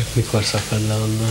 [0.00, 1.30] csak mikor szakad le onnan.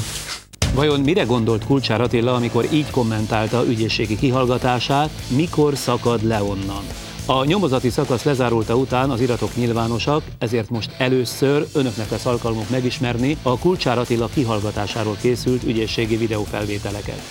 [0.73, 6.84] Vajon mire gondolt Kulcsár Attila, amikor így kommentálta ügyészségi kihallgatását, mikor szakad le onnan?
[7.25, 13.38] A nyomozati szakasz lezárulta után az iratok nyilvánosak, ezért most először önöknek lesz alkalmuk megismerni
[13.41, 17.21] a Kulcsár Attila kihallgatásáról készült ügyészségi videófelvételeket.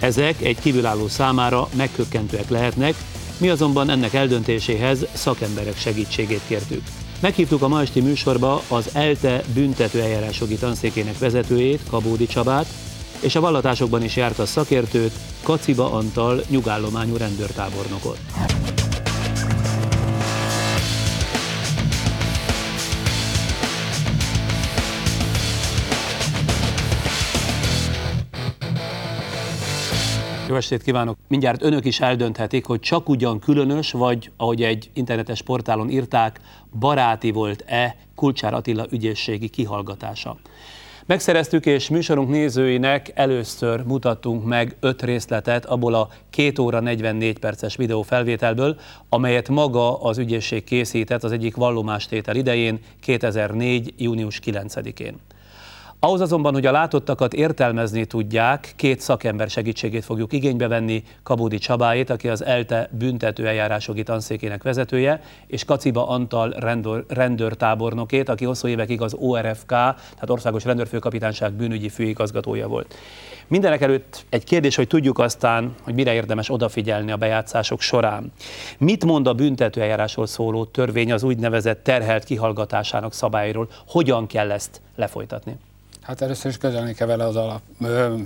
[0.00, 2.94] Ezek egy kívülálló számára megkökkentőek lehetnek,
[3.38, 6.82] mi azonban ennek eldöntéséhez szakemberek segítségét kértük.
[7.24, 12.66] Meghívtuk a ma esti műsorba az ELTE büntető eljárásjogi tanszékének vezetőjét, Kabódi Csabát,
[13.20, 18.18] és a vallatásokban is járt a szakértőt, Kaciba Antal nyugállományú rendőrtábornokot.
[30.54, 31.16] Jó estét kívánok!
[31.28, 36.40] Mindjárt önök is eldönthetik, hogy csak ugyan különös, vagy ahogy egy internetes portálon írták,
[36.78, 40.36] baráti volt-e Kulcsár Attila ügyészségi kihallgatása.
[41.06, 47.76] Megszereztük, és műsorunk nézőinek először mutattunk meg öt részletet abból a 2 óra 44 perces
[47.76, 48.76] videófelvételből,
[49.08, 53.94] amelyet maga az ügyészség készített az egyik vallomástétel idején 2004.
[53.96, 55.16] június 9-én.
[56.04, 62.10] Ahhoz azonban, hogy a látottakat értelmezni tudják, két szakember segítségét fogjuk igénybe venni, Kabódi Csabáét,
[62.10, 69.00] aki az ELTE büntető eljárásjogi tanszékének vezetője, és Kaciba Antal rendőr, rendőrtábornokét, aki hosszú évekig
[69.00, 72.94] az ORFK, tehát Országos Rendőrfőkapitányság bűnügyi főigazgatója volt.
[73.48, 78.32] Mindenek előtt egy kérdés, hogy tudjuk aztán, hogy mire érdemes odafigyelni a bejátszások során.
[78.78, 83.68] Mit mond a büntetőeljárásról szóló törvény az úgynevezett terhelt kihallgatásának szabályról?
[83.86, 85.56] Hogyan kell ezt lefolytatni?
[86.04, 88.16] Hát először is közölni kell vele az alap, ö,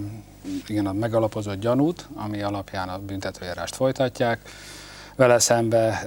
[0.67, 4.41] igen, a megalapozott gyanút, ami alapján a büntetőjárást folytatják
[5.19, 6.03] vele szembe,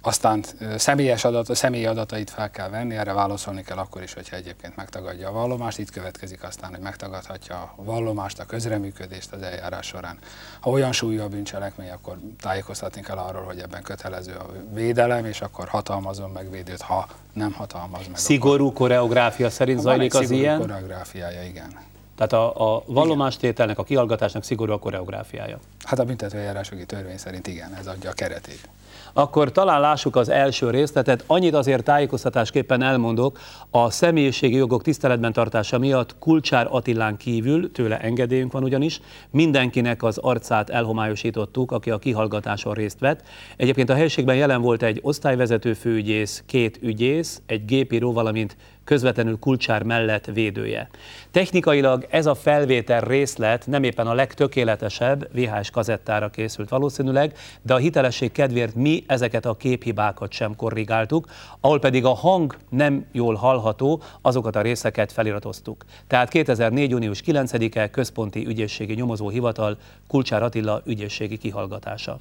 [0.00, 0.44] aztán
[0.76, 5.28] személyes adat, személyi adatait fel kell venni, erre válaszolni kell akkor is, hogyha egyébként megtagadja
[5.28, 5.78] a vallomást.
[5.78, 10.18] Itt következik aztán, hogy megtagadhatja a vallomást, a közreműködést az eljárás során.
[10.60, 15.40] Ha olyan súlyú a bűncselekmény, akkor tájékoztatni kell arról, hogy ebben kötelező a védelem, és
[15.40, 18.16] akkor hatalmazom meg védőt, ha nem hatalmaz meg.
[18.16, 18.78] Szigorú akkor...
[18.78, 20.58] koreográfia szerint zajlik az ilyen?
[20.58, 21.92] koreográfiája, igen.
[22.16, 25.58] Tehát a, a vallomástételnek, a kihallgatásnak szigorú a koreográfiája.
[25.84, 28.68] Hát a büntetőjárásjogi törvény szerint igen, ez adja a keretét.
[29.16, 31.24] Akkor talán lássuk az első részletet.
[31.26, 33.38] Annyit azért tájékoztatásképpen elmondok,
[33.70, 39.00] a személyiségi jogok tiszteletben tartása miatt Kulcsár Attilán kívül, tőle engedélyünk van ugyanis,
[39.30, 43.22] mindenkinek az arcát elhomályosítottuk, aki a kihallgatáson részt vett.
[43.56, 49.82] Egyébként a helységben jelen volt egy osztályvezető főügyész, két ügyész, egy gépíró, valamint közvetlenül Kulcsár
[49.82, 50.88] mellett védője.
[51.30, 57.76] Technikailag ez a felvétel részlet nem éppen a legtökéletesebb, VHS kazettára készült valószínűleg, de a
[57.76, 61.26] hitelesség kedvéért mi ezeket a képhibákat sem korrigáltuk,
[61.60, 65.84] ahol pedig a hang nem jól hallható, azokat a részeket feliratoztuk.
[66.06, 66.90] Tehát 2004.
[66.90, 69.76] június 9-e Központi Ügyészségi Nyomozóhivatal
[70.08, 72.18] Kulcsár Attila ügyészségi kihallgatása.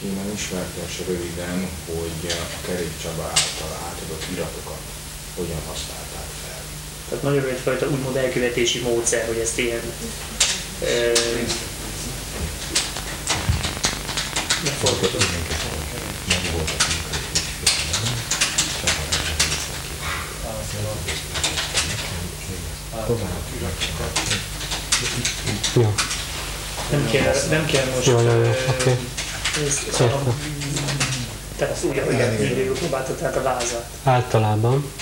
[0.00, 4.97] Kéne ismertes röviden, hogy a Kerék Csaba által átadott iratokat
[5.38, 6.60] hogyan használták fel.
[7.08, 9.82] Tehát nagyon egyfajta úgymond elkövetési módszer, hogy ezt ilyen
[10.82, 11.12] e,
[14.64, 15.26] megfordítom.
[25.74, 25.94] Jó.
[26.90, 28.06] Nem kell, nem kell most...
[28.06, 28.96] Jó, jó, jó, oké.
[31.56, 33.84] Te azt úgy, ahogy mindig próbáltad, tehát a vázat.
[34.04, 34.92] Általában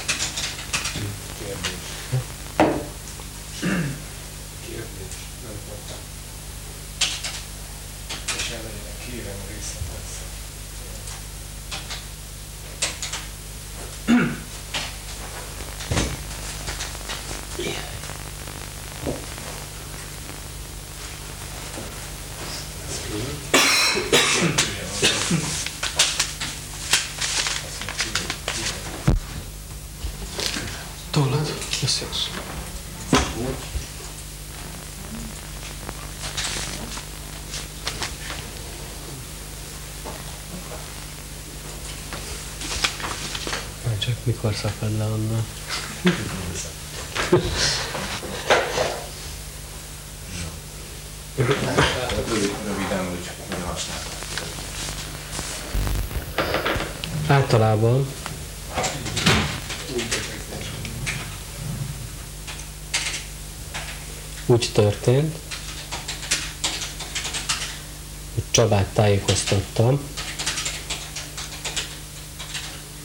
[31.17, 31.53] Tollad?
[31.81, 32.31] Beszélsz.
[43.99, 45.45] Csak mikor szakad le onnan?
[51.37, 51.77] Röviden.
[57.29, 58.07] Általában
[64.57, 65.35] úgy történt,
[68.35, 70.01] hogy Csabát tájékoztattam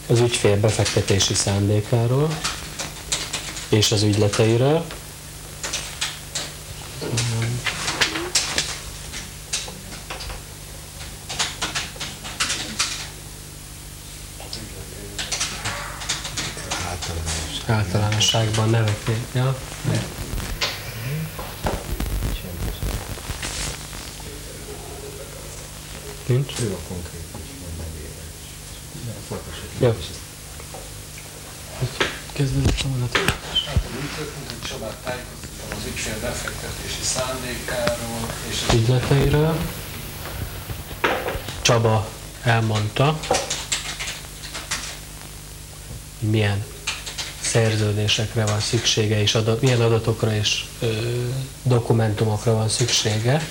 [0.07, 2.37] az ügyfél befektetési szándékáról,
[3.69, 4.85] és az ügyleteiről.
[17.67, 19.09] Általánosságban nevek.
[19.33, 19.57] Ja.
[26.25, 26.53] Nincs?
[26.59, 27.21] Ő a konkrét
[29.79, 29.95] Jó.
[32.33, 33.17] Kezdődik a mondat.
[33.17, 39.57] Úgy történt, hogy Csabát tájékoztattam az ügyfél befektetési szándékáról, és az ügyleteiről.
[41.61, 42.09] Csaba
[42.43, 43.19] elmondta,
[46.19, 46.63] hogy milyen
[47.41, 50.87] szerződésekre van szüksége, és adat, milyen adatokra és ö,
[51.63, 53.47] dokumentumokra van szüksége.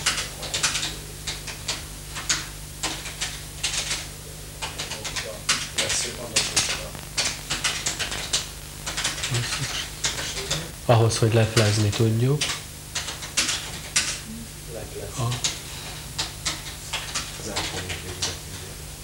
[5.77, 6.41] vesző adatokra.
[11.11, 12.43] Ahhoz, hogy leplezni tudjuk.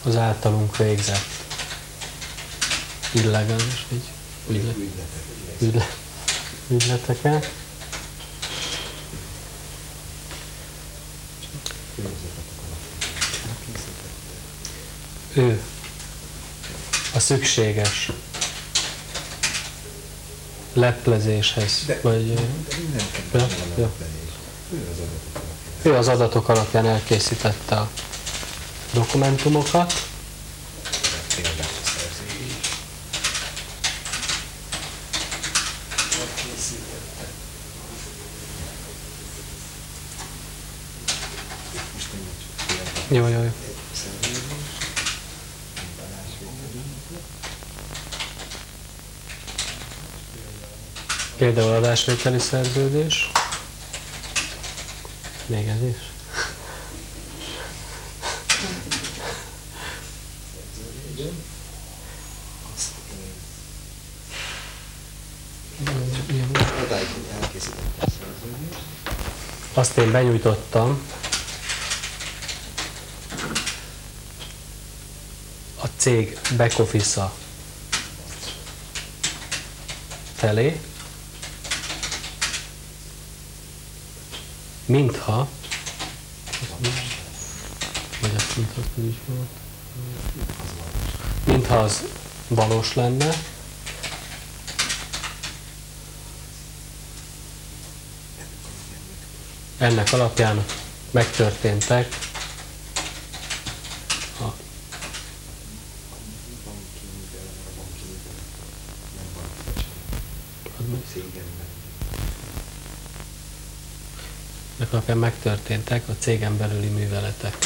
[0.02, 1.26] Az általunk végzett
[3.12, 4.76] illegális vagy ügylet,
[5.60, 5.96] ügylet,
[6.68, 7.52] ügyleteket.
[15.32, 15.62] Ő
[17.14, 18.10] a szükséges
[20.76, 22.32] leplezéshez, vagy...
[23.32, 23.46] Ja,
[23.76, 23.90] ja.
[25.82, 27.90] Ő az adatok alapján elkészítette a
[28.92, 29.92] dokumentumokat.
[31.36, 31.74] Elkészítette.
[43.08, 43.50] Jó, jó, jó.
[51.46, 53.30] Például adásvételi szerződés.
[55.46, 55.96] Még ez is.
[69.74, 71.08] Azt én benyújtottam
[75.82, 77.30] a cég back office
[80.34, 80.80] felé,
[84.86, 85.48] mintha.
[88.20, 89.48] Vagy azt azt is volt.
[91.44, 92.02] Mintha az
[92.48, 93.34] valós lenne.
[99.78, 100.64] Ennek alapján
[101.10, 102.25] megtörténtek
[115.06, 117.56] alapján megtörténtek a cégen belüli műveletek.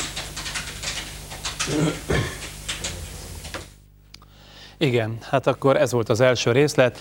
[4.79, 6.99] Igen, hát akkor ez volt az első részlet.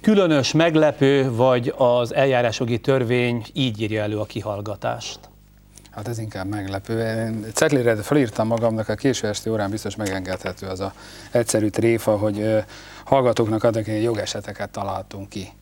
[0.00, 5.18] Különös, meglepő, vagy az eljárásjogi törvény így írja elő a kihallgatást?
[5.90, 7.26] Hát ez inkább meglepő.
[7.26, 10.92] Én cetlire felírtam magamnak, a késő esti órán biztos megengedhető az a
[11.30, 12.64] egyszerű tréfa, hogy
[13.04, 15.52] hallgatóknak adok egy jogeseteket találtunk ki.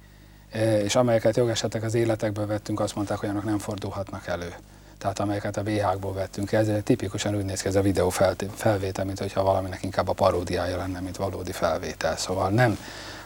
[0.85, 4.55] És amelyeket jogesetek az életekből vettünk, azt mondták, hogy annak nem fordulhatnak elő.
[4.99, 8.09] Tehát amelyeket a BH-ból vettünk, ez tipikusan úgy néz ki ez a videó
[8.55, 12.17] felvétel, mint hogyha valaminek inkább a paródiája lenne, mint valódi felvétel.
[12.17, 12.79] Szóval nem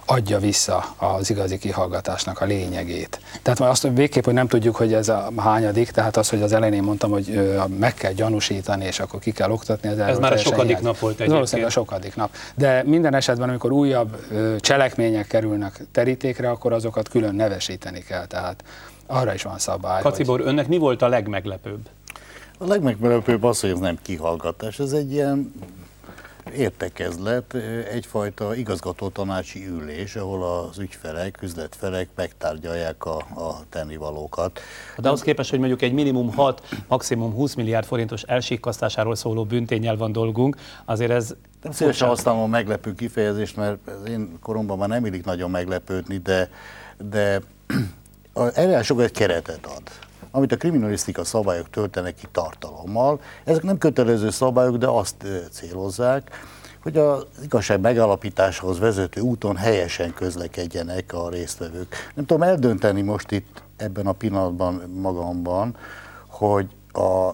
[0.06, 3.20] adja vissza az igazi kihallgatásnak a lényegét.
[3.42, 6.42] Tehát majd azt hogy végképp, hogy nem tudjuk, hogy ez a hányadik, tehát az, hogy
[6.42, 9.88] az elején mondtam, hogy meg kell gyanúsítani, és akkor ki kell oktatni.
[9.88, 10.86] Ez, erről már a sokadik hiányzik.
[10.86, 11.88] nap volt Ez Valószínűleg a egyébként.
[11.88, 12.30] sokadik nap.
[12.54, 14.16] De minden esetben, amikor újabb
[14.60, 18.26] cselekmények kerülnek terítékre, akkor azokat külön nevesíteni kell.
[18.26, 18.64] Tehát
[19.06, 20.02] arra is van szabály.
[20.02, 21.88] hogy- Kacibor, önnek mi volt a legmeglepőbb?
[22.58, 25.52] A legmeglepőbb az, hogy ez nem kihallgatás, ez egy ilyen
[26.56, 27.54] értekezlet,
[27.90, 34.60] egyfajta igazgatótanácsi ülés, ahol az ügyfelek, üzletfelek megtárgyalják a, a tennivalókat.
[34.96, 39.96] De ahhoz képest, hogy mondjuk egy minimum 6, maximum 20 milliárd forintos elsikkasztásáról szóló bünténnyel
[39.96, 41.34] van dolgunk, azért ez
[41.70, 46.50] szívesen használom a meglepő kifejezést, mert az én koromban már nem illik nagyon meglepődni, de,
[47.10, 47.40] de
[48.54, 49.82] erre sok egy keretet ad
[50.34, 53.20] amit a kriminalisztika szabályok töltenek ki tartalommal.
[53.44, 56.30] Ezek nem kötelező szabályok, de azt célozzák,
[56.82, 61.94] hogy az igazság megalapításához vezető úton helyesen közlekedjenek a résztvevők.
[62.14, 65.76] Nem tudom eldönteni most itt ebben a pillanatban magamban,
[66.26, 67.30] hogy a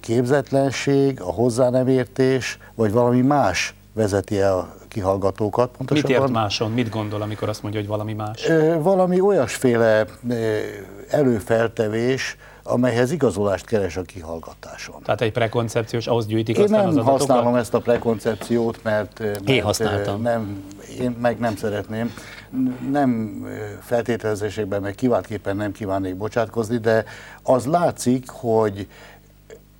[0.00, 5.68] képzetlenség, a hozzá nem értés, vagy valami más vezeti el kihallgatókat.
[5.68, 6.72] Mit Pontosabban, ért máson?
[6.72, 8.48] Mit gondol, amikor azt mondja, hogy valami más?
[8.78, 10.06] Valami olyasféle
[11.08, 15.02] előfeltevés, amelyhez igazolást keres a kihallgatáson.
[15.02, 17.18] Tehát egy prekoncepciós, ahhoz gyűjtik Én aztán nem az adatokat?
[17.18, 20.22] használom ezt a prekoncepciót, mert, mert Én használtam.
[20.22, 20.64] Nem,
[21.00, 22.14] én meg nem szeretném.
[22.90, 23.42] Nem
[23.80, 27.04] feltételezésekben, meg kiváltképpen nem kívánnék bocsátkozni, de
[27.42, 28.86] az látszik, hogy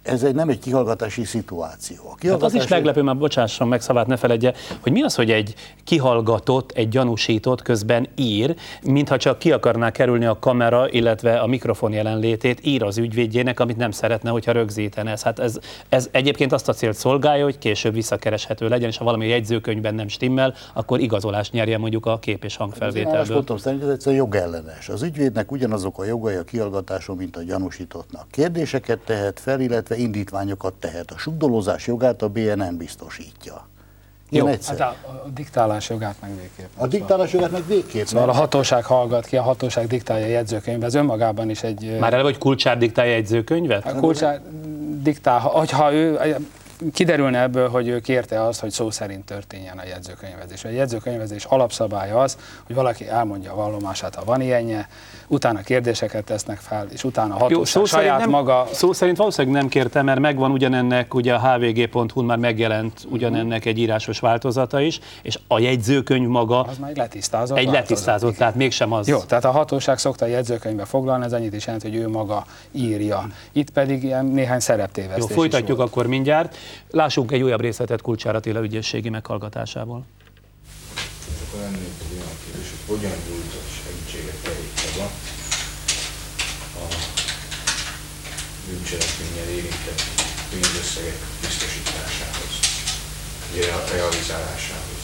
[0.08, 1.96] ez egy, nem egy kihallgatási szituáció.
[1.96, 2.56] A Hát az kihallgatási...
[2.56, 6.88] is meglepő, már bocsásson meg szavát, ne feledje, hogy mi az, hogy egy kihallgatott, egy
[6.88, 12.82] gyanúsított közben ír, mintha csak ki akarná kerülni a kamera, illetve a mikrofon jelenlétét, ír
[12.82, 15.16] az ügyvédjének, amit nem szeretne, hogyha rögzítene.
[15.22, 19.26] Hát ez, ez egyébként azt a célt szolgálja, hogy később visszakereshető legyen, és ha valami
[19.28, 23.14] jegyzőkönyvben nem stimmel, akkor igazolást nyerje mondjuk a kép és Az hangfelvételből.
[23.14, 24.88] álláspontom szerint ez egyszerűen jogellenes.
[24.88, 28.26] Az ügyvédnek ugyanazok a jogai a kihallgatáson, mint a gyanúsítottnak.
[28.30, 31.10] Kérdéseket tehet fel, illetve indítványokat tehet.
[31.10, 33.66] A sugdolózás jogát a BNM biztosítja.
[34.30, 34.78] Jó, egyszerű.
[34.78, 36.68] Hát a, a diktálás jogát meg végképp.
[36.76, 38.04] A diktálás jogát meg végképp.
[38.04, 41.96] Szóval a hatóság hallgat ki, a hatóság diktálja a jegyzőkönyvbe, ez önmagában is egy...
[42.00, 43.86] Már eleve, hogy kulcsár diktálja jegyzőkönyvet?
[43.86, 44.40] A kulcsár
[45.02, 46.18] diktál, ha- hogyha ő,
[46.92, 50.64] kiderülne ebből, hogy ő kérte azt, hogy szó szerint történjen a jegyzőkönyvezés.
[50.64, 54.88] A jegyzőkönyvezés alapszabálya az, hogy valaki elmondja a vallomását, ha van ilyenje,
[55.28, 58.66] utána kérdéseket tesznek fel, és utána a Jó, hatóság szó saját nem, maga...
[58.72, 63.78] szó szerint valószínűleg nem kérte, mert megvan ugyanennek, ugye a hvg.hu-n már megjelent ugyanennek egy
[63.78, 67.88] írásos változata is, és a jegyzőkönyv maga Az már egy letisztázott egy változat.
[67.88, 69.08] letisztázott, tehát mégsem az.
[69.08, 72.44] Jó, tehát a hatóság szokta a jegyzőkönyvbe foglalni, ez annyit is jelent, hogy ő maga
[72.72, 73.28] írja.
[73.52, 76.56] Itt pedig ilyen néhány szereptévesztés Jó, folytatjuk akkor mindjárt.
[76.90, 80.06] Lássunk egy újabb részletet Kulcsár Attila ügyészségi meghallgatásából.
[81.46, 85.10] Akkor lenne itt egy olyan kérdés, hogy hogyan nyújtott segítséget Kerék Csaba
[86.82, 86.86] a
[88.66, 90.02] bűncselekménnyel érintett
[90.50, 92.52] pénzösszegek biztosításához,
[93.52, 95.02] ugye a realizálásához.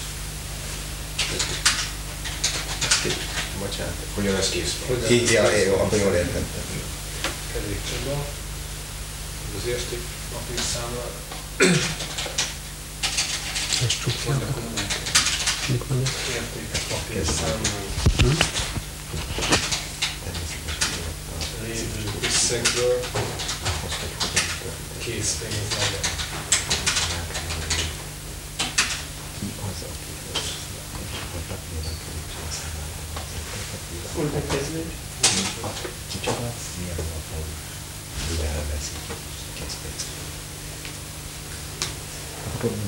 [3.59, 5.11] Bocsánat, hogyan ez kész van?
[5.11, 6.65] Így, ja, jó, akkor jól értettem.
[7.53, 8.25] Kerék Csaba,
[9.57, 10.03] az érték
[11.59, 11.77] papírszámla,
[13.87, 14.39] És csukja.
[15.69, 16.09] Mit mondod?
[16.35, 17.69] értékes papírszámla
[21.63, 23.01] lévő összegből
[24.99, 26.13] készpénz legyen.
[34.17, 35.03] Újra kezdődik.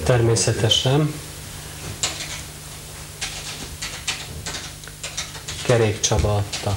[0.04, 1.12] Természetesen.
[5.66, 6.76] Kerék Csaba adta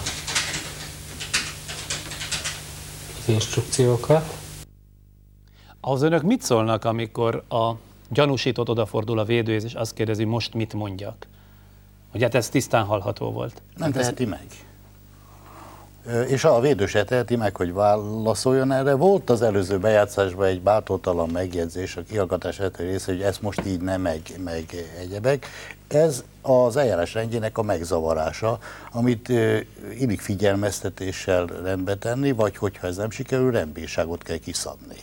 [3.19, 4.37] az instrukciókat.
[5.81, 7.71] Ahhoz önök mit szólnak, amikor a
[8.09, 11.27] gyanúsított odafordul a védőhez, és azt kérdezi, most mit mondjak?
[12.13, 13.61] Ugye hát ez tisztán hallható volt.
[13.75, 14.47] Nem teheti meg.
[16.27, 18.93] És a védő se teheti meg, hogy válaszoljon erre.
[18.93, 23.81] Volt az előző bejátszásban egy bátortalan megjegyzés a kihallgatás első része, hogy ezt most így
[23.81, 24.63] nem meg, meg
[24.99, 25.47] egyebek.
[25.87, 28.59] Ez az eljárás rendjének a megzavarása,
[28.91, 29.29] amit
[29.99, 34.97] illik figyelmeztetéssel rendbe tenni, vagy hogyha ez nem sikerül, rendbírságot kell kiszabni.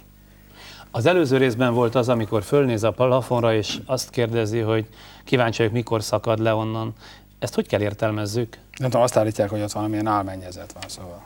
[0.90, 4.86] Az előző részben volt az, amikor fölnéz a plafonra, és azt kérdezi, hogy
[5.24, 6.92] kíváncsi vagyok, mikor szakad le onnan.
[7.38, 8.58] Ezt hogy kell értelmezzük?
[8.76, 11.22] Nem tudom, azt állítják, hogy ott valamilyen álmennyezet van, szóval.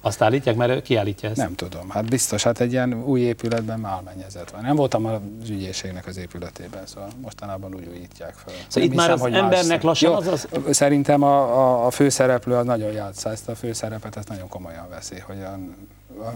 [0.00, 1.38] Azt állítják, mert kiállítja ezt.
[1.38, 4.62] Nem tudom, hát biztos, hát egy ilyen új épületben álmennyezet van.
[4.62, 8.54] Nem voltam az ügyészségnek az épületében, szóval mostanában úgy újítják fel.
[8.68, 11.90] Szóval itt már az más embernek szem- lassan Jó, az az- Szerintem a, a, a
[11.90, 15.58] főszereplő az nagyon játsza ezt a főszerepet, ezt nagyon komolyan veszi, hogy a,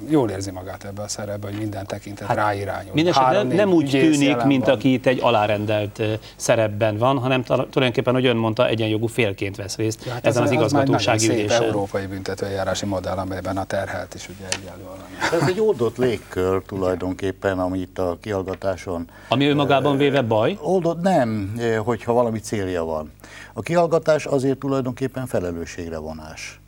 [0.08, 2.92] jól érzi magát ebbe a szerepbe, hogy minden tekintet hát, ráirányul.
[2.92, 6.02] Mindenesetre Három-négy nem úgy tűnik, mint aki itt egy alárendelt
[6.36, 10.48] szerepben van, hanem tulajdonképpen, hogy ön mondta, egyenjogú félként vesz részt Ja, hát ezen az
[10.48, 11.62] egy igazgatósági ülésen.
[11.62, 15.42] európai büntetőeljárási modell, amelyben a terhelt is ugye egyenlően.
[15.42, 21.54] Ez egy oldott légkör tulajdonképpen, amit a kihallgatáson Ami önmagában véve baj, Oldott nem,
[21.84, 23.12] hogyha valami célja van.
[23.52, 26.60] A kihallgatás azért tulajdonképpen felelősségre vonás.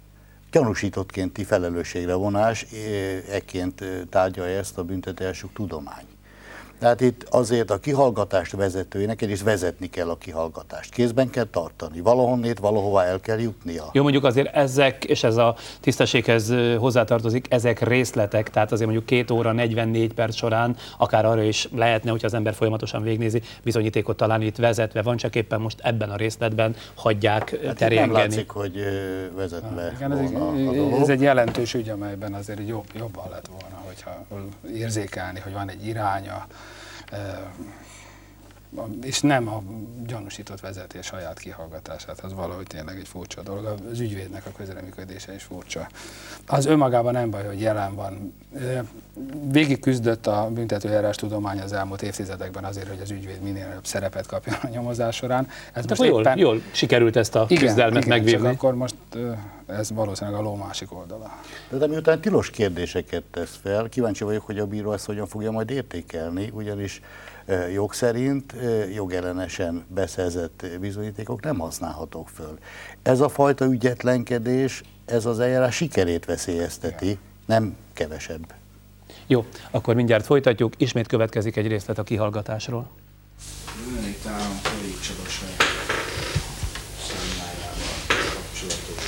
[0.51, 6.05] Gyanúsítottkénti felelősségre vonás, eh, ekként eh, tárgyalja ezt a büntetőelsők tudomány.
[6.79, 10.93] Tehát itt azért a kihallgatást vezetőjének egyrészt vezetni kell a kihallgatást.
[10.93, 12.01] Kézben kell tartani.
[12.01, 13.85] Valahonnét, valahová el kell jutnia.
[13.93, 19.31] Jó, mondjuk azért ezek, és ez a tisztességhez hozzátartozik, ezek részletek, tehát azért mondjuk két
[19.31, 24.47] óra, 44 perc során akár arra is lehetne, hogyha az ember folyamatosan végnézi, bizonyítékot találni
[24.47, 28.19] itt vezetve van, csak éppen most ebben a részletben hagyják hát itt nem terjengeni.
[28.19, 28.83] látszik, hogy
[29.35, 33.47] vezetve Igen, ez volna a egy, ez egy jelentős ügy, amelyben azért jobb, jobban lett
[33.47, 34.27] volna, hogyha
[34.75, 36.47] érzékelni, hogy van egy iránya,
[37.11, 37.49] Uh,
[39.03, 39.63] és nem a
[40.07, 43.75] gyanúsított vezetés saját kihallgatását, az valahogy tényleg egy furcsa dolog.
[43.93, 45.89] Az ügyvédnek a közreműködése is furcsa.
[46.47, 48.35] Az önmagában nem baj, hogy jelen van.
[49.51, 54.27] Végig küzdött a büntetőjárás tudomány az elmúlt évtizedekben azért, hogy az ügyvéd minél nagyobb szerepet
[54.27, 55.49] kapjon a nyomozás során.
[55.73, 56.39] Ez most jól, éppen...
[56.39, 58.47] jól sikerült ezt a igen, küzdelmet igen, megvívni.
[58.47, 58.95] Csak akkor most
[59.67, 61.39] ez valószínűleg a ló másik oldala.
[61.71, 65.71] De miután tilos kérdéseket tesz fel, kíváncsi vagyok, hogy a bíró ezt hogyan fogja majd
[65.71, 67.01] értékelni, ugyanis
[67.73, 68.55] jog szerint
[68.95, 72.59] jogellenesen beszerzett bizonyítékok nem használhatók föl.
[73.03, 78.55] Ez a fajta ügyetlenkedés, ez az eljárás sikerét veszélyezteti, nem kevesebb.
[79.27, 80.75] Jó, akkor mindjárt folytatjuk.
[80.77, 82.91] Ismét következik egy részlet a kihallgatásról.
[84.07, 85.29] Itt állam Elég Csaba
[87.09, 87.99] számlájával
[88.35, 89.05] kapcsolatos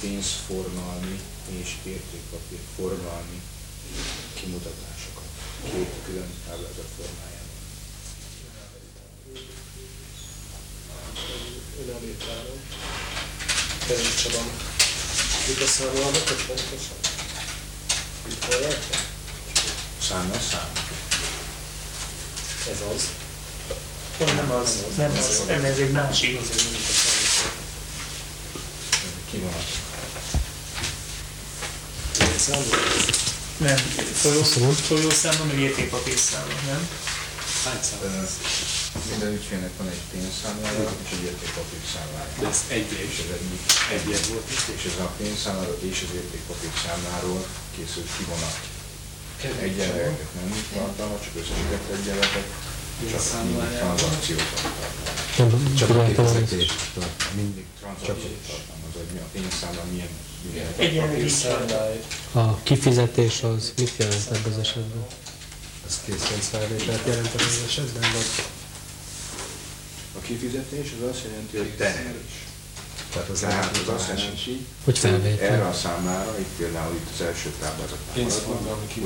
[0.00, 1.20] pénzforgalmi
[1.60, 3.40] és értékpapírforgalmi
[4.34, 4.95] kimutatásokat két
[6.16, 7.56] külön táblázat formájában.
[11.80, 12.60] Önállítáron.
[13.86, 14.50] Kerék Csabam.
[15.46, 16.98] Mit a számolnak, hogy pontosan?
[18.28, 18.98] Itt hol látja?
[20.00, 20.72] Számla szám.
[22.70, 23.10] Ez az.
[24.18, 26.40] Nem, nem az, nem az, nem ez egy másik.
[29.30, 29.84] Ki van az?
[33.56, 33.76] Nem,
[34.88, 36.88] folyószámla, meg értékpapírszámla, nem?
[37.64, 38.28] Hány szám?
[39.10, 42.32] Minden ügyfélnek van egy pénzszámlája és egy értékpapírszámlája.
[42.40, 43.40] De ez egy és ez.
[43.96, 44.46] Egy volt.
[44.76, 47.46] És ez a pénzszámláról és az értékpapírszámláról
[47.76, 48.58] készült kivonat.
[49.66, 52.46] Egyenleteket nem tartalmaz, csak összesített egyenletek,
[53.10, 55.15] csak mindig tranzakciókat tartalmaz.
[55.36, 56.72] Csak a kifizetés
[57.34, 60.08] mindig tartalmaz, hogy mi a pénzszámla milyen
[60.76, 61.28] Egyenlő
[62.32, 65.06] A kifizetés az mit jelent ebben az esetben?
[65.86, 68.44] Ez készpénzfelvételt jelent ebben az esetben, vagy
[70.16, 72.46] A kifizetés az azt jelenti, hogy terhelés.
[73.16, 75.48] Tehát az jelenti, Hogy felvétel?
[75.48, 78.16] erre a számára, itt például itt az első táblázatnál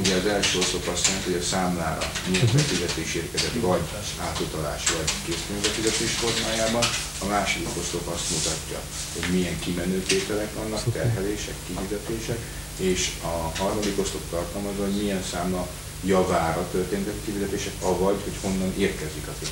[0.03, 2.57] ugye az első oszlop azt jelenti, hogy a számlára milyen Mhm.
[2.57, 3.83] befizetés érkezett, vagy
[4.29, 6.85] átutalás, vagy készpénzbefizetés formájában.
[7.25, 8.79] A második oszlop azt mutatja,
[9.15, 12.39] hogy milyen kimenőtételek vannak, terhelések, kifizetések,
[12.77, 15.67] és a harmadik oszlop tartalmazza, hogy milyen számla
[16.05, 19.51] javára történtek a kifizetések, avagy, hogy honnan érkezik a pénz.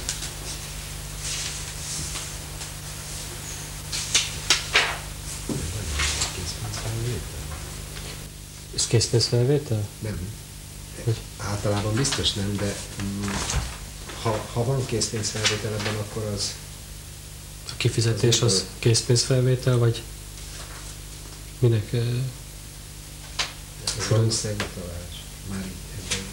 [6.35, 7.47] készpénzfelvétel?
[8.89, 9.89] Ez készpénzfelvétel?
[9.99, 10.19] Nem.
[11.05, 11.17] Hogy?
[11.37, 13.23] Általában biztos nem, de mm,
[14.23, 16.55] ha, ha van készpénzfelvétel ebben, akkor az
[17.71, 20.03] A kifizetés az készpénzfelvétel, vagy
[21.59, 21.93] minek?
[21.93, 22.03] ez
[24.09, 25.15] valószínűleg utalás.
[25.51, 25.65] Már
[25.99, 26.25] ebben.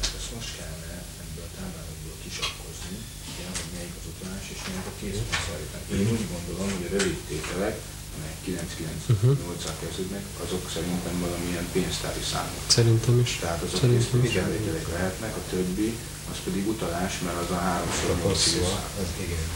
[0.00, 2.96] Tehát ezt most kellene ebből a táblázatból kisakkozni,
[3.30, 5.47] ugye, hogy melyik az utalás és melyik a készpénzfelvétel.
[5.92, 7.76] Én úgy gondolom, hogy a rövid tételek,
[8.14, 12.62] amelyek 998-al kezdődnek, azok szerintem valamilyen pénztári számok.
[12.78, 13.30] Szerintem is.
[13.42, 14.06] Tehát azok Szerintem is.
[14.10, 15.88] készpénzfelvételek lehetnek, a többi
[16.32, 19.46] az pedig utalás, mert az a háromszor A az igen,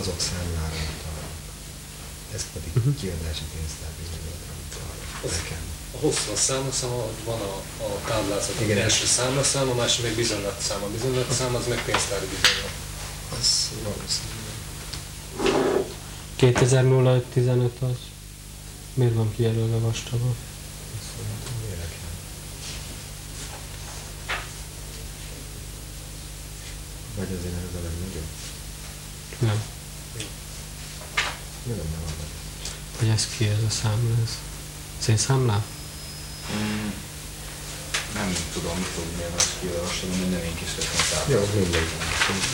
[0.00, 1.32] azok számlára utalnak.
[2.36, 2.90] Ez pedig Mhm.
[3.00, 4.92] kiadási pénztár bizonyolatra utal.
[5.36, 5.62] Nekem.
[5.96, 6.90] A hosszú a számlaszám,
[7.30, 7.54] van a,
[7.86, 8.76] a táblázat, Igen.
[8.76, 10.80] az első számlaszám, a másik meg bizonylatszám.
[10.82, 12.74] A bizonylatszám az meg pénztári bizonylat.
[13.38, 13.48] Az
[13.86, 14.38] valószínű.
[16.40, 17.96] 2005-15 az
[18.94, 19.78] miért van kijelölve
[21.66, 22.10] véletlen.
[27.16, 28.30] Vagy azért ez a legnagyobb?
[29.38, 29.62] Nem.
[31.62, 32.14] Mi lenne van?
[32.98, 34.14] Hogy ez ki ez a számla?
[34.24, 34.38] Ez
[34.98, 35.64] szénszámlá?
[36.56, 36.90] Mm,
[38.14, 41.88] Nem tudom, mit fog miért azt kiolvasni, minden én készítettem a Jó, mindegy.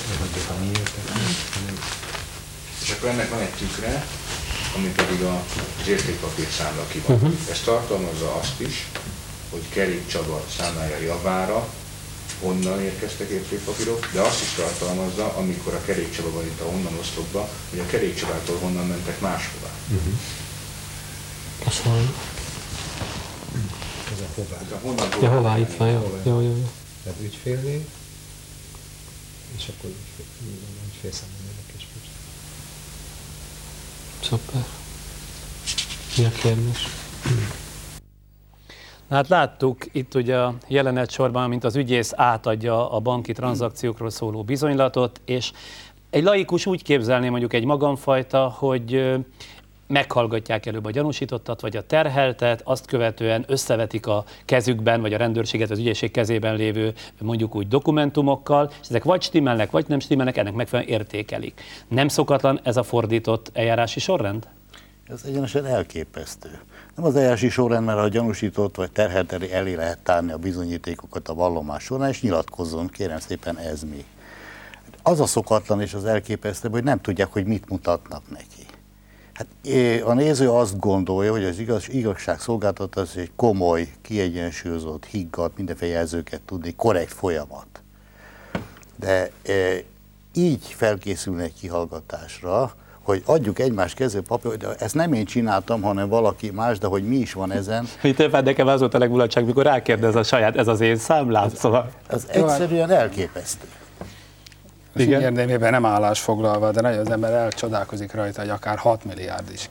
[0.08, 1.08] Nem hagyjuk a miértet,
[1.52, 1.78] hanem
[2.86, 4.06] És akkor ennek van egy tükre,
[4.76, 5.44] ami pedig a-
[5.80, 7.16] az értékpapír számla ki van.
[7.16, 7.32] Mhm.
[7.50, 8.86] Ez tartalmazza azt is,
[9.50, 11.68] hogy Kerék Csaba számlája javára
[12.40, 16.98] honnan érkeztek értékpapírok, de azt is tartalmazza, amikor a Kerék Csaba van itt a honnan
[17.00, 19.70] oszlopba, hogy a Kerék Csabától honnan mentek máshová.
[21.66, 22.14] Az hol?
[24.12, 24.56] ez a hová.
[24.68, 25.88] Tehát honnan Ja, hová itt van?
[25.88, 26.48] Jó, jó, jó.
[26.56, 26.70] jó.
[27.04, 27.80] Tehát ügyfélnél,
[29.56, 31.20] és akkor ügyfél, most.
[34.20, 34.64] Szuper.
[36.16, 36.86] Mi a kérdés?
[39.08, 44.10] Na Hát láttuk itt ugye a jelenet sorban, mint az ügyész átadja a banki tranzakciókról
[44.10, 45.52] szóló bizonylatot, és
[46.10, 49.14] egy laikus úgy képzelné mondjuk egy magamfajta, hogy
[49.86, 55.70] meghallgatják előbb a gyanúsítottat, vagy a terheltet, azt követően összevetik a kezükben, vagy a rendőrséget
[55.70, 60.54] az ügyészség kezében lévő mondjuk úgy dokumentumokkal, és ezek vagy stimmelnek, vagy nem stimmelnek, ennek
[60.54, 61.60] megfelelően értékelik.
[61.88, 64.48] Nem szokatlan ez a fordított eljárási sorrend?
[65.08, 66.50] Ez egyenesen elképesztő.
[66.94, 71.34] Nem az eljárási sorrend, mert a gyanúsított vagy terhelt elé, lehet tárni a bizonyítékokat a
[71.34, 74.04] vallomás során, és nyilatkozzon, kérem szépen, ez mi.
[75.02, 78.66] Az a szokatlan és az elképesztő, hogy nem tudják, hogy mit mutatnak neki.
[79.36, 79.46] Hát
[80.04, 86.74] a néző azt gondolja, hogy az igaz, igazságszolgáltatás egy komoly, kiegyensúlyozott, higgadt, mindenféle jelzőket tudni,
[86.74, 87.66] korrekt folyamat.
[88.96, 89.52] De e,
[90.34, 96.50] így felkészülnek kihallgatásra, hogy adjuk egymás kezé papír, de ezt nem én csináltam, hanem valaki
[96.50, 97.88] más, de hogy mi is van ezen.
[98.02, 101.48] Mi többet nekem az volt a legmulatság, mikor rákérdez a saját, ez az én számlám,
[101.48, 101.90] szóval.
[102.08, 103.66] Ez egyszerűen elképesztő.
[104.96, 105.20] Igen.
[105.20, 109.68] érdemében nem állásfoglalva, de nagyon az ember elcsodálkozik rajta, hogy akár 6 milliárd is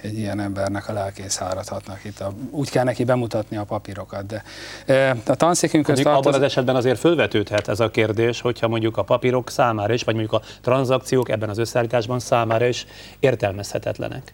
[0.00, 2.20] egy ilyen embernek a lelkén száradhatnak itt.
[2.20, 4.26] A, úgy kell neki bemutatni a papírokat.
[4.26, 4.42] De
[4.86, 6.26] e, a tanszékünk közt tartoz...
[6.26, 10.14] Abban az esetben azért fölvetődhet ez a kérdés, hogyha mondjuk a papírok számára is, vagy
[10.14, 12.86] mondjuk a tranzakciók ebben az összeállításban számára is
[13.20, 14.32] értelmezhetetlenek.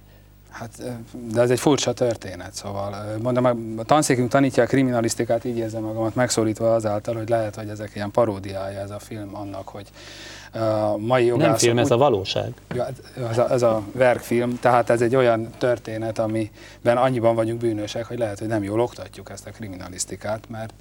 [0.52, 0.82] Hát,
[1.32, 6.14] de ez egy furcsa történet, szóval mondom, a tanszékünk tanítja a kriminalisztikát, így érzem magamat
[6.14, 9.86] megszólítva azáltal, hogy lehet, hogy ezek ilyen paródiája ez a film annak, hogy
[10.52, 11.50] a mai jogászok...
[11.50, 12.52] Nem film, ez a valóság.
[12.74, 12.88] Ja,
[13.30, 18.18] ez, a, ez a verkfilm, tehát ez egy olyan történet, amiben annyiban vagyunk bűnösek, hogy
[18.18, 20.72] lehet, hogy nem jól oktatjuk ezt a kriminalisztikát, mert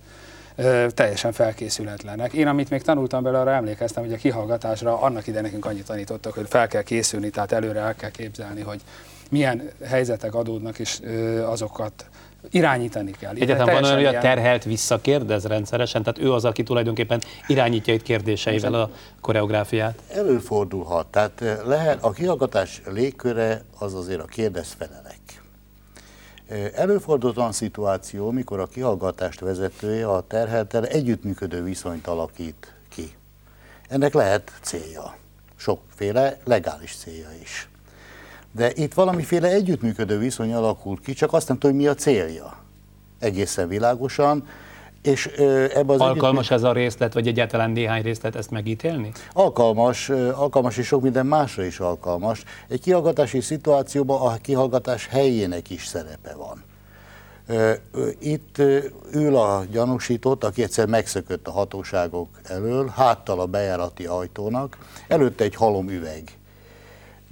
[0.93, 2.33] teljesen felkészületlenek.
[2.33, 6.33] Én, amit még tanultam belőle, arra emlékeztem, hogy a kihallgatásra annak ide nekünk annyit tanítottak,
[6.33, 8.81] hogy fel kell készülni, tehát előre el kell képzelni, hogy
[9.31, 10.99] milyen helyzetek adódnak, és
[11.45, 12.09] azokat
[12.49, 13.33] irányítani kell.
[13.35, 18.01] Egyáltalán van olyan, hogy a terhelt visszakérdez rendszeresen, tehát ő az, aki tulajdonképpen irányítja itt
[18.01, 18.91] kérdéseivel a
[19.21, 20.01] koreográfiát?
[20.07, 25.19] Előfordulhat, tehát lehet, a kihallgatás légköre az azért a kérdezfelelek.
[26.75, 33.11] Előfordult olyan szituáció, mikor a kihallgatást vezetője a terheltel együttműködő viszonyt alakít ki.
[33.89, 35.15] Ennek lehet célja,
[35.55, 37.69] sokféle legális célja is.
[38.51, 42.57] De itt valamiféle együttműködő viszony alakul ki, csak azt nem tudom, mi a célja.
[43.19, 44.47] Egészen világosan.
[45.01, 45.25] És
[45.73, 49.11] ebbe az alkalmas ez a részlet, vagy egyáltalán néhány részlet ezt megítélni?
[49.33, 52.43] Alkalmas, alkalmas és sok minden másra is alkalmas.
[52.67, 56.63] Egy kihallgatási szituációban a kihallgatás helyének is szerepe van.
[58.19, 58.57] Itt
[59.13, 65.55] ül a gyanúsított, aki egyszer megszökött a hatóságok elől, háttal a bejárati ajtónak, előtte egy
[65.55, 66.23] halom üveg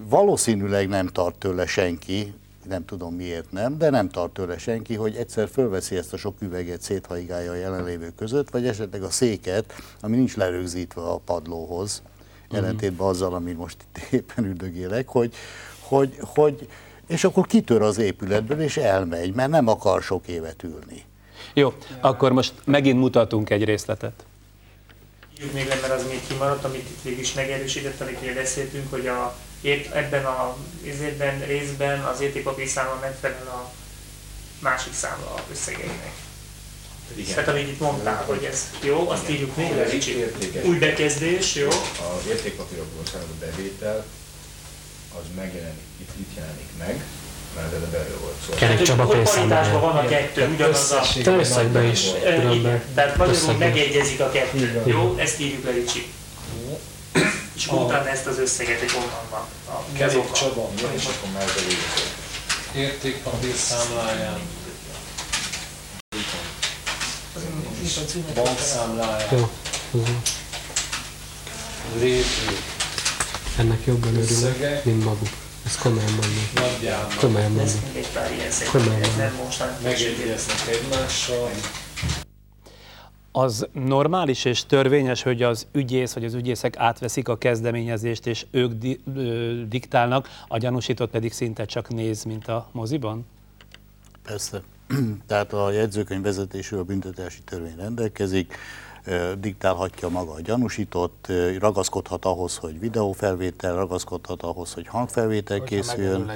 [0.07, 2.33] valószínűleg nem tart tőle senki,
[2.67, 6.41] nem tudom miért nem, de nem tart tőle senki, hogy egyszer fölveszi ezt a sok
[6.41, 12.01] üveget, széthaigálja a jelenlévők között, vagy esetleg a széket, ami nincs lerögzítve a padlóhoz,
[12.47, 12.57] mhm.
[12.57, 15.33] ellentétben azzal, amit most itt éppen üldögélek, hogy,
[15.79, 16.67] hogy, hogy,
[17.07, 21.03] és akkor kitör az épületből, és elmegy, mert nem akar sok évet ülni.
[21.53, 24.25] Jó, akkor most megint mutatunk egy részletet.
[25.37, 29.07] Írjuk még le, mert az még kimaradt, amit itt végig is megerősített, amit beszéltünk, hogy
[29.07, 33.71] a ért, ebben a részben, részben az értékpapír száma megfelel a
[34.59, 36.11] másik számla összegeinek.
[37.15, 37.33] Igen.
[37.33, 39.35] Tehát amit itt mondtál, hogy ez jó, azt Igen.
[39.35, 40.35] írjuk még le kicsit.
[40.63, 41.67] Új bekezdés, jó?
[41.67, 44.05] Az értékpapírokból származó bevétel
[45.19, 47.03] az megjelenik, itt, itt jelenik meg,
[47.55, 48.53] mert ez a belül volt szó.
[48.53, 51.29] Kerek Csaba paritásban van a kettő, ugyanaz a...
[51.29, 52.83] Összegben is különben.
[52.93, 54.81] Tehát magyarul megegyezik a kettő.
[54.85, 56.07] Jó, ezt írjuk le Ricsi
[57.59, 59.45] és a, utána ezt az összeget, hogy honnan van.
[59.67, 61.51] A, Kerék Csaba, és akkor már ez
[62.75, 64.39] Értékpapír számláján.
[68.33, 69.49] Bankszámláján.
[71.99, 72.57] Lévő.
[73.57, 75.29] Ennek jobban örülök, mint maguk.
[75.65, 76.49] Ez komolyan mondom.
[76.53, 77.15] Nagyjából.
[77.19, 77.81] Komolyan mondom.
[78.71, 79.77] Komolyan mondom.
[79.83, 81.51] Megegyeznek egymással
[83.31, 88.71] az normális és törvényes, hogy az ügyész vagy az ügyészek átveszik a kezdeményezést, és ők
[88.71, 93.25] di- ö, diktálnak, a gyanúsított pedig szinte csak néz, mint a moziban?
[94.23, 94.61] Persze.
[95.27, 98.57] Tehát a jegyzőkönyv vezetésű a büntetési törvény rendelkezik,
[99.39, 101.27] diktálhatja maga a gyanúsított,
[101.59, 106.31] ragaszkodhat ahhoz, hogy videófelvétel, ragaszkodhat ahhoz, hogy hangfelvétel készüljön,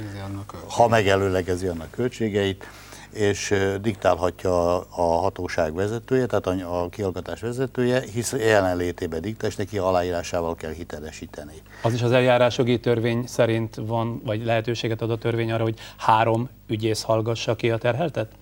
[0.68, 2.66] ha megelőlegezi annak költségeit
[3.14, 10.54] és diktálhatja a hatóság vezetője, tehát a kihallgatás vezetője, hisz jelenlétében diktál, és neki aláírásával
[10.54, 11.62] kell hitelesíteni.
[11.82, 16.48] Az is az eljárásjogi törvény szerint van, vagy lehetőséget ad a törvény arra, hogy három
[16.66, 18.32] ügyész hallgassa ki a terheltet?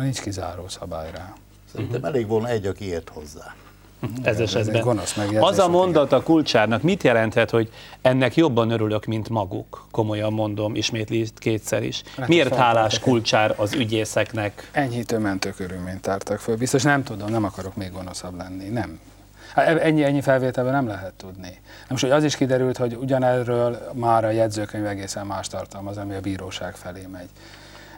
[0.00, 1.32] Nincs kizáró szabály rá.
[1.72, 2.14] Szerintem uh-huh.
[2.14, 3.54] elég volna egy, aki ért hozzá.
[4.22, 4.82] Ez Igen, esetben.
[4.82, 7.70] gonosz Az a mondat a kulcsárnak mit jelenthet, hogy
[8.02, 9.86] ennek jobban örülök, mint maguk?
[9.90, 12.02] Komolyan mondom, ismétli kétszer is.
[12.16, 14.70] Hát Miért hálás kulcsár az ügyészeknek?
[14.72, 16.56] Enyhítő mentő körülményt tártak föl.
[16.56, 18.68] Biztos nem tudom, nem akarok még gonoszabb lenni.
[18.68, 19.00] Nem.
[19.54, 21.58] Hát e- ennyi, ennyi felvételben nem lehet tudni.
[21.60, 26.14] Na Most, hogy az is kiderült, hogy ugyanerről már a jegyzőkönyv egészen más tartalmaz, ami
[26.14, 27.28] a bíróság felé megy.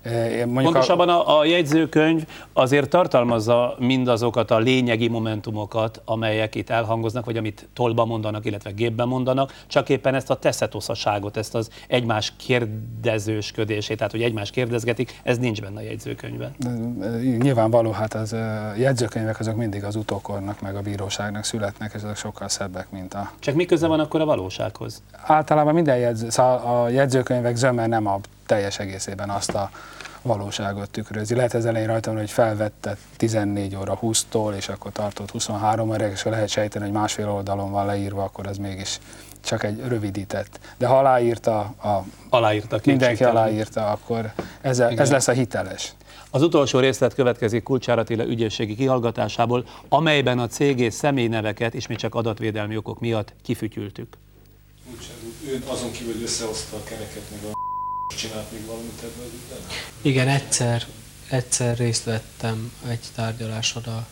[0.02, 6.70] E, Én mondjuk Pontosabban a, a jegyzőkönyv azért tartalmazza mindazokat a lényegi momentumokat, amelyek itt
[6.70, 11.70] elhangoznak, vagy amit tolba mondanak, illetve gépben mondanak, csak éppen ezt a teszetoszaságot, ezt az
[11.88, 16.54] egymás kérdezősködését, tehát hogy egymás kérdezgetik, ez nincs benne a jegyzőkönyvben.
[16.64, 22.02] a, nyilvánvaló, hát az e, jegyzőkönyvek azok mindig az utókornak, meg a bíróságnak születnek, és
[22.02, 23.30] azok sokkal szebbek, mint a...
[23.38, 25.02] Csak mi köze van akkor a valósághoz?
[25.26, 29.70] Általában minden jegyző, szóval a jegyzőkönyvek zöme nem a teljes egészében azt a
[30.22, 31.34] valóságot tükrözi.
[31.34, 36.08] Lehet ez elején rajta, van, hogy felvette 14 óra 20-tól, és akkor tartott 23 óra,
[36.08, 38.98] és ha lehet sejteni, hogy másfél oldalon van leírva, akkor az mégis
[39.44, 40.58] csak egy rövidített.
[40.78, 45.92] De ha aláírta, a, Aláírta mindenki aláírta, akkor ez, a, ez lesz a hiteles.
[46.30, 52.14] Az utolsó részlet következik Kulcsár Attila ügyészségi kihallgatásából, amelyben a cég és személyneveket ismét csak
[52.14, 54.16] adatvédelmi okok miatt kifütyültük.
[54.90, 57.61] Úgyhogy ő azon kívül, hogy összehozta a kereket, meg a
[58.14, 59.58] csinált még valamit ebből az ügyben?
[60.02, 60.86] Igen, egyszer,
[61.28, 64.06] egyszer részt vettem egy tárgyaláson a,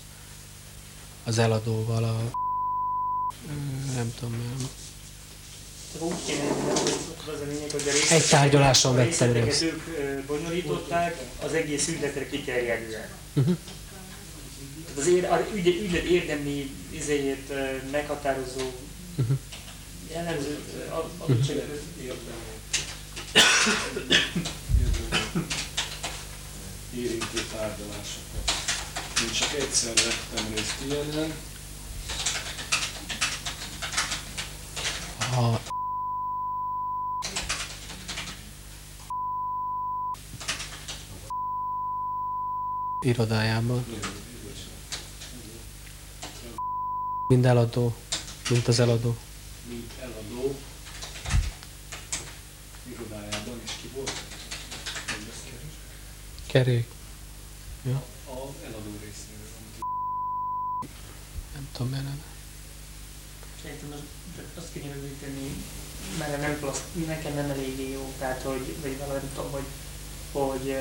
[1.24, 2.30] az eladóval, a,
[3.94, 4.68] nem tudom, nem.
[5.94, 6.00] Az
[8.10, 9.62] Egy tárgyaláson vettem részt.
[9.62, 9.82] ők
[10.26, 13.08] bonyolították az egész ügyletre kiterjedően.
[13.34, 13.56] Uh-huh.
[13.90, 17.52] Tehát az ér, a ügy, ügylet érdemi izéjét
[17.90, 18.72] meghatározó
[19.18, 19.36] Uh-huh.
[20.12, 21.80] jellemző ö, ad- adottságokat
[26.94, 28.52] Érintő tárgyalásokat.
[29.22, 31.34] Én csak egyszer vettem részt ilyenen,
[35.36, 35.60] A
[43.00, 43.84] irodájában.
[47.28, 47.94] Mind eladó,
[48.48, 49.16] mint az eladó.
[49.68, 50.56] mint eladó
[52.90, 54.12] irodájában is ki volt.
[55.06, 55.74] Megbeszélés.
[56.50, 56.86] Kerék.
[57.84, 59.46] Az eladó részéről,
[61.54, 62.22] Nem tudom, miért nem.
[63.62, 64.00] Szerintem az,
[64.36, 65.50] de azt kéne rövidíteni,
[66.18, 69.64] mert nem plaszt, nekem nem eléggé jó, tehát hogy, vagy nem tudom, hogy,
[70.32, 70.76] hogy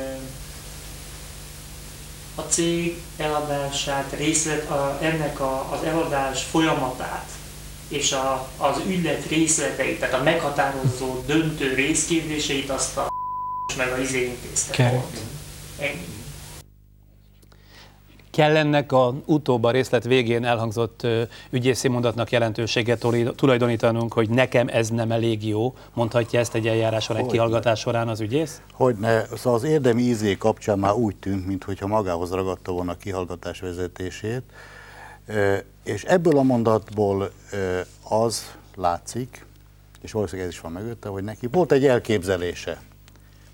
[2.35, 7.29] a cég eladását, részlet, a, ennek a, az eladás folyamatát
[7.87, 13.11] és a, az ügylet részleteit, tehát a meghatározó döntő részkérdéseit azt a
[13.77, 14.73] meg a izé intézte.
[18.31, 21.07] Kell ennek a utóbb a részlet végén elhangzott
[21.49, 27.23] ügyészi mondatnak jelentőséget tulajdonítanunk, hogy nekem ez nem elég jó, mondhatja ezt egy eljárás során,
[27.23, 28.61] egy kihallgatás során az ügyész?
[28.73, 32.97] Hogy ne, szóval az érdemi ízé kapcsán már úgy tűnt, mintha magához ragadta volna a
[32.97, 34.43] kihallgatás vezetését,
[35.83, 37.31] és ebből a mondatból
[38.03, 39.45] az látszik,
[40.01, 42.81] és valószínűleg ez is van mögötte, hogy neki volt egy elképzelése.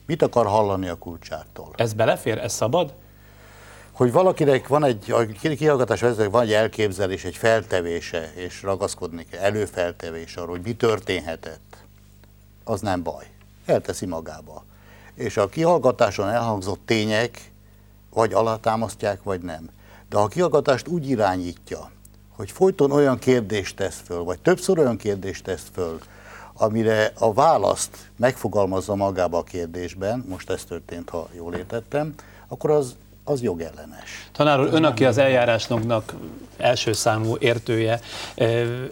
[0.05, 1.73] Mit akar hallani a kulcsától?
[1.75, 2.37] Ez belefér?
[2.37, 2.93] Ez szabad?
[3.95, 9.41] hogy valakinek van egy, a kihallgatás vezetőnek van egy elképzelés, egy feltevése, és ragaszkodni kell,
[9.41, 11.77] előfeltevés arról, hogy mi történhetett,
[12.63, 13.25] az nem baj.
[13.65, 14.63] Elteszi magába.
[15.13, 17.51] És a kihallgatáson elhangzott tények
[18.09, 19.69] vagy alátámasztják, vagy nem.
[20.09, 21.91] De ha a kihallgatást úgy irányítja,
[22.35, 25.99] hogy folyton olyan kérdést tesz föl, vagy többször olyan kérdést tesz föl,
[26.57, 32.13] amire a választ megfogalmazza magába a kérdésben, most ez történt, ha jól értettem,
[32.47, 34.29] akkor az, az jogellenes.
[34.31, 36.13] Tanár úr, ön, aki az eljárásnak
[36.57, 37.99] első számú értője,
[38.35, 38.83] ö,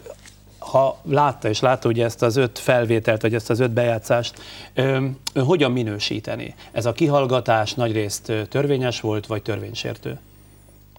[0.57, 4.41] ha látta és látta ugye ezt az öt felvételt, vagy ezt az öt bejátszást,
[4.73, 6.55] ö, ön hogyan minősíteni?
[6.71, 10.19] Ez a kihallgatás nagyrészt törvényes volt, vagy törvénysértő?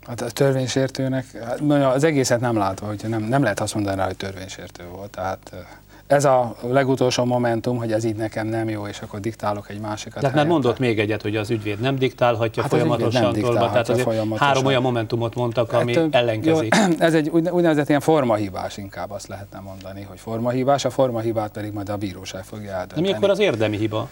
[0.06, 1.60] Hát a törvénysértőnek, hát
[1.94, 5.10] az egészet nem látva, hogy nem, nem lehet azt mondani rá, hogy törvénysértő volt.
[5.10, 5.58] Tehát eh,
[6.06, 10.20] ez a legutolsó momentum, hogy ez így nekem nem jó, és akkor diktálok egy másikat.
[10.20, 13.70] Tehát már mondott még egyet, hogy az ügyvéd nem diktálhatja Hát folyamatosan nem tolba, diktálhatja
[13.70, 14.46] tehát azért folyamatosan.
[14.46, 16.74] három olyan momentumot mondtak, ami Hát, ellenkezik.
[16.76, 21.50] Jó, ez egy úgy- úgynevezett ilyen formahibás, inkább azt lehetne mondani, hogy formahibás, a formahibát
[21.50, 23.08] pedig majd a bíróság fogja De eldönteni.
[23.08, 24.08] mi akkor az érdemi hiba?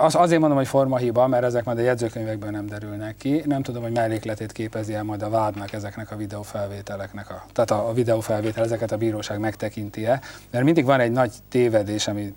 [0.00, 3.42] Az, azért mondom, hogy formahiba, mert ezek majd a jegyzőkönyvekből nem derülnek ki.
[3.46, 7.30] Nem tudom, hogy mellékletét képezi el majd a vádnak ezeknek a videófelvételeknek.
[7.30, 10.20] A, tehát a, a videófelvétel ezeket a bíróság megtekinti-e.
[10.50, 12.34] Mert mindig van egy nagy tévedés, ami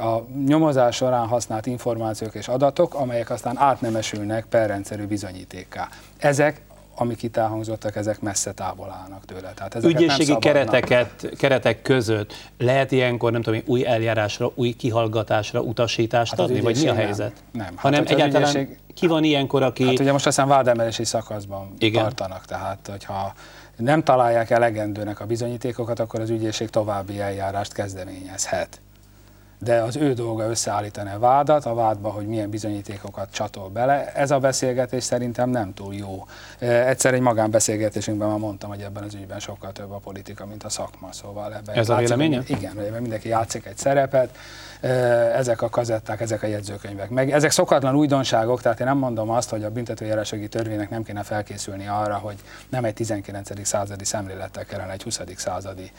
[0.00, 5.88] a nyomozás során használt információk és adatok, amelyek aztán átnemesülnek per rendszerű bizonyítékká.
[6.18, 6.60] Ezek
[7.00, 9.52] amik itt elhangzottak, ezek messze távol állnak tőle.
[9.54, 16.40] Tehát Ügyészségi kereteket, keretek között lehet ilyenkor, nem tudom, új eljárásra, új kihallgatásra utasítást Hát
[16.40, 17.04] adni, vagy mi a ügyészség nem.
[17.04, 17.32] helyzet?
[17.52, 17.64] Nem.
[17.66, 19.84] Hát, Hanem egyáltalán ügyészség- ki van ilyenkor, aki...
[19.84, 22.02] Hát ugye most aztán vádemelési szakaszban Igen.
[22.02, 23.32] tartanak, tehát hogyha
[23.76, 28.80] nem találják elegendőnek a bizonyítékokat, akkor az ügyészség további eljárást kezdeményezhet.
[29.62, 34.12] De az ő dolga összeállítani a vádat, a vádba, hogy milyen bizonyítékokat csatol bele.
[34.12, 36.26] Ez a beszélgetés szerintem nem túl jó.
[36.58, 40.68] Egyszer egy magánbeszélgetésünkben már mondtam, hogy ebben az ügyben sokkal több a politika, mint a
[40.68, 41.12] szakma.
[41.12, 42.42] Szóval ebben Ez a véleménye?
[42.46, 44.36] Igen, ebben mindenki játszik egy szerepet.
[44.80, 44.88] E,
[45.40, 47.10] Ezek a kazetták, ezek a jegyzőkönyvek.
[47.10, 51.22] Meg ezek szokatlan újdonságok, tehát én nem mondom azt, hogy a büntetőjárásjogi törvénynek nem kéne
[51.22, 52.36] felkészülni arra, hogy
[52.68, 53.66] nem egy 19.
[53.66, 55.20] századi szemlélettel kellene egy 20.
[55.36, 55.90] századi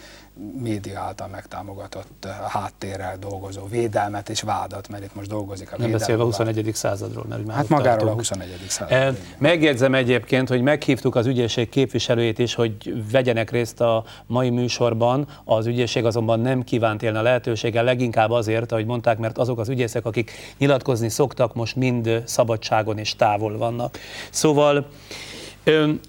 [0.62, 6.22] média által megtámogatott háttérrel dolgozó védelmet és vádat, mert itt most dolgozik a Nem beszélve
[6.22, 6.36] a vád.
[6.36, 6.76] 21.
[6.76, 8.20] századról, mert már Hát magáról a tartunk.
[8.20, 8.48] 21.
[8.50, 9.18] Eh, század.
[9.38, 15.28] Megjegyzem egyébként, hogy meghívtuk az ügyészség képviselőjét is, hogy vegyenek részt a mai műsorban.
[15.44, 19.70] Az ügyészség azonban nem kívánt élni a lehetőséggel, leginkább azért, ahogy mondták, mert azok az
[19.70, 24.00] ügyészek, akik nyilatkozni szoktak, most mind szabadságon és távol vannak.
[24.30, 24.86] Szóval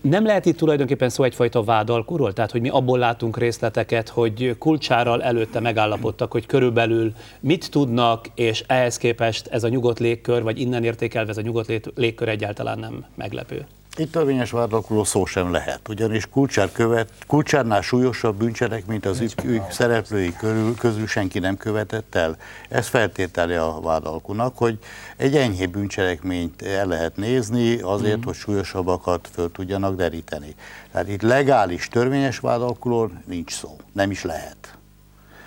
[0.01, 2.33] Nem lehet itt tulajdonképpen szó egyfajta vádalkuról?
[2.33, 8.65] Tehát, hogy mi abból látunk részleteket, hogy kulcsárral előtte megállapodtak, hogy körülbelül mit tudnak, és
[8.67, 12.79] ehhez képest ez a nyugodt légkör, vagy innen értékelve ez a nyugodt lé- légkör egyáltalán
[12.79, 13.67] nem meglepő.
[13.97, 19.63] Itt törvényes vádlakuló szó sem lehet, ugyanis kulcsár követ, kulcsárnál súlyosabb bűncselekményt az ügy, ügy
[19.71, 22.37] szereplői körül, közül senki nem követett el.
[22.69, 24.79] Ez feltétele a vádalkunak, hogy
[25.17, 28.25] egy enyhébb bűncselekményt el lehet nézni azért, mm.
[28.25, 30.55] hogy súlyosabbakat föl tudjanak deríteni.
[30.93, 34.77] Tehát itt legális, törvényes vádalkuló nincs szó, nem is lehet.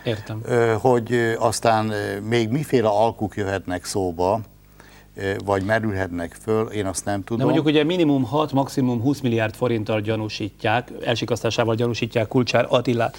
[0.03, 0.41] Értem.
[0.79, 1.85] Hogy aztán
[2.23, 4.41] még miféle alkuk jöhetnek szóba,
[5.45, 7.43] vagy merülhetnek föl, én azt nem De tudom.
[7.45, 13.17] mondjuk ugye minimum 6, maximum 20 milliárd forinttal gyanúsítják, elsikasztásával gyanúsítják Kulcsár Attilát.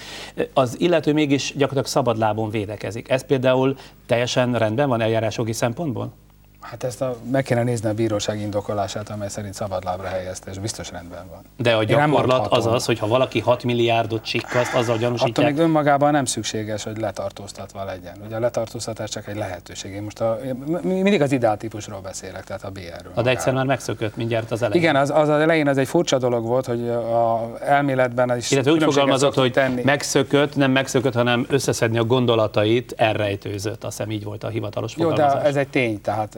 [0.53, 3.09] Az illető mégis gyakorlatilag szabadlábon védekezik.
[3.09, 6.13] Ez például teljesen rendben van eljárásjogi szempontból?
[6.61, 10.91] Hát ezt a, meg kéne nézni a bíróság indokolását, amely szerint szabadlábra helyezte, és biztos
[10.91, 11.41] rendben van.
[11.57, 15.47] De a gyakorlat az az, hogy ha valaki 6 milliárdot csikkaszt, azzal Attól gyanúsítják.
[15.51, 18.13] még önmagában nem szükséges, hogy letartóztatva legyen.
[18.25, 19.91] Ugye a letartóztatás csak egy lehetőség.
[19.93, 20.39] Én most a,
[20.81, 23.23] mi- mindig az ideáltípusról beszélek, tehát a BR-ről.
[23.23, 24.81] De egyszer már megszökött mindjárt az elején.
[24.83, 28.71] Igen, az, az az elején az egy furcsa dolog volt, hogy a elméletben is Illetve
[28.71, 29.81] úgy fogalmazott, hogy tenni.
[29.83, 33.83] megszökött, nem megszökött, hanem összeszedni a gondolatait, elrejtőzött.
[33.83, 35.47] Azt hiszem így volt a hivatalos Jó, de fogalmazás.
[35.49, 36.37] ez egy tény, tehát.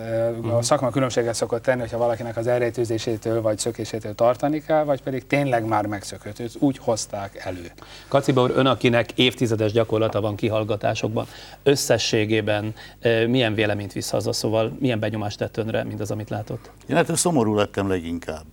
[0.52, 5.28] A szakma különbséget szokott tenni, hogyha valakinek az elrejtőzésétől vagy szökésétől tartani kell, vagy pedig
[5.28, 6.40] tényleg már megszökött.
[6.40, 7.72] Őt úgy hozták elő.
[8.08, 11.28] Kaciba úr, ön, akinek évtizedes gyakorlata van kihallgatásokban,
[11.64, 12.74] összességében
[13.28, 16.72] milyen véleményt visz haza, szóval milyen benyomást tett önre, mint az, amit látott?
[16.88, 18.46] Én hát szomorú lettem leginkább.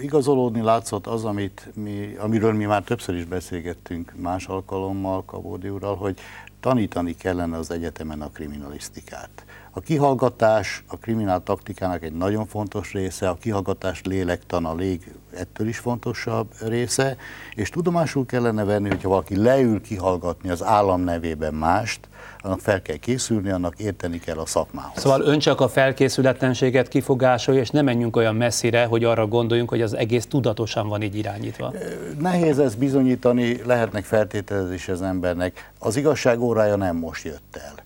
[0.00, 5.96] Igazolódni látszott az, amit mi, amiről mi már többször is beszélgettünk más alkalommal Kabódi úrral,
[5.96, 6.18] hogy
[6.60, 9.45] tanítani kellene az egyetemen a kriminalisztikát.
[9.76, 15.78] A kihallgatás a kriminál taktikának egy nagyon fontos része, a kihallgatás lélektana lég ettől is
[15.78, 17.16] fontosabb része,
[17.54, 22.08] és tudomásul kellene venni, hogyha valaki leül kihallgatni az állam nevében mást,
[22.38, 25.00] annak fel kell készülni, annak érteni kell a szakmához.
[25.00, 29.82] Szóval ön csak a felkészületlenséget kifogásolja, és nem menjünk olyan messzire, hogy arra gondoljunk, hogy
[29.82, 31.72] az egész tudatosan van így irányítva.
[32.18, 35.72] Nehéz ezt bizonyítani, lehetnek feltételezés az embernek.
[35.78, 37.84] Az igazság órája nem most jött el.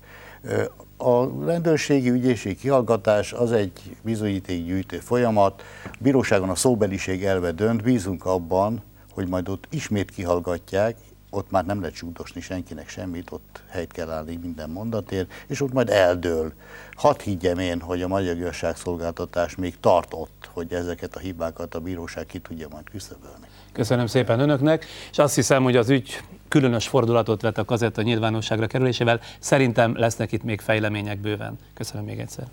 [1.02, 5.62] A rendőrségi ügyészség kihallgatás az egy bizonyítékgyűjtő folyamat.
[5.84, 8.82] A bíróságon a szóbeliség elve dönt, bízunk abban,
[9.12, 10.96] hogy majd ott ismét kihallgatják,
[11.30, 15.72] ott már nem lehet csúdosni senkinek semmit, ott helyt kell állni minden mondatért, és ott
[15.72, 16.52] majd eldől.
[16.92, 21.80] Hadd higgyem én, hogy a magyar igazságszolgáltatás még tart ott, hogy ezeket a hibákat a
[21.80, 23.46] bíróság ki tudja majd küszöbölni.
[23.72, 28.66] Köszönöm szépen önöknek, és azt hiszem, hogy az ügy különös fordulatot vett a kazetta nyilvánosságra
[28.66, 29.20] kerülésével.
[29.38, 31.58] Szerintem lesznek itt még fejlemények bőven.
[31.74, 32.46] Köszönöm még egyszer.